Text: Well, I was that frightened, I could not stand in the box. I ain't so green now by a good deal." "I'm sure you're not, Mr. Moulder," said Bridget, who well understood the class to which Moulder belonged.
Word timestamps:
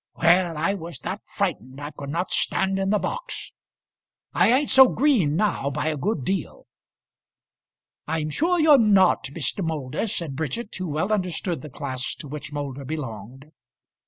Well, 0.15 0.57
I 0.57 0.73
was 0.73 0.97
that 1.01 1.21
frightened, 1.25 1.79
I 1.79 1.91
could 1.91 2.09
not 2.09 2.31
stand 2.31 2.79
in 2.79 2.89
the 2.89 2.97
box. 2.97 3.53
I 4.33 4.51
ain't 4.51 4.71
so 4.71 4.87
green 4.87 5.35
now 5.35 5.69
by 5.69 5.89
a 5.89 5.95
good 5.95 6.25
deal." 6.25 6.65
"I'm 8.07 8.31
sure 8.31 8.59
you're 8.59 8.79
not, 8.79 9.25
Mr. 9.25 9.63
Moulder," 9.63 10.07
said 10.07 10.35
Bridget, 10.35 10.73
who 10.75 10.87
well 10.87 11.13
understood 11.13 11.61
the 11.61 11.69
class 11.69 12.15
to 12.15 12.27
which 12.27 12.51
Moulder 12.51 12.83
belonged. 12.83 13.51